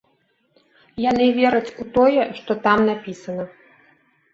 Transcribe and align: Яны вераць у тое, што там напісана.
Яны 1.09 1.27
вераць 1.37 1.75
у 1.85 1.89
тое, 2.01 2.21
што 2.41 2.51
там 2.67 2.77
напісана. 2.93 3.43